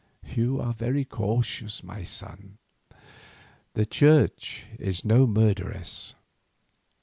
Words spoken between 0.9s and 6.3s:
cautious, my son. The Church is no murderess.